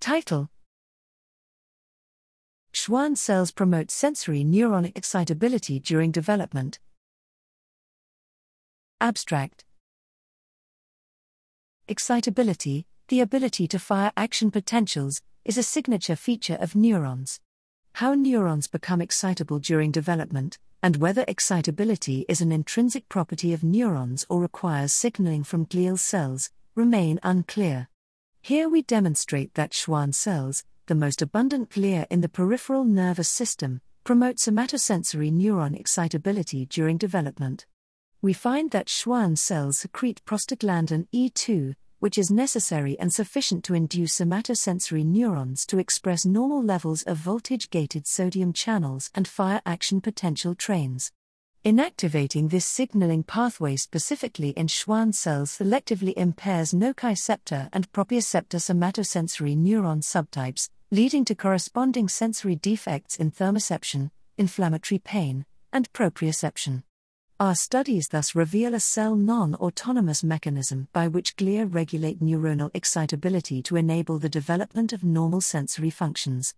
[0.00, 0.48] Title
[2.72, 6.78] Schwann cells promote sensory neuron excitability during development.
[9.00, 9.64] Abstract
[11.88, 17.40] Excitability, the ability to fire action potentials, is a signature feature of neurons.
[17.94, 24.24] How neurons become excitable during development, and whether excitability is an intrinsic property of neurons
[24.28, 27.88] or requires signaling from glial cells, remain unclear.
[28.40, 33.80] Here we demonstrate that Schwann cells, the most abundant glia in the peripheral nervous system,
[34.04, 37.66] promote somatosensory neuron excitability during development.
[38.22, 44.18] We find that Schwann cells secrete prostaglandin E2, which is necessary and sufficient to induce
[44.18, 50.54] somatosensory neurons to express normal levels of voltage gated sodium channels and fire action potential
[50.54, 51.12] trains.
[51.64, 60.00] Inactivating this signaling pathway specifically in Schwann cells selectively impairs nociceptor and proprioceptor somatosensory neuron
[60.00, 66.84] subtypes, leading to corresponding sensory defects in thermoception, inflammatory pain, and proprioception.
[67.40, 73.62] Our studies thus reveal a cell non autonomous mechanism by which glia regulate neuronal excitability
[73.64, 76.54] to enable the development of normal sensory functions.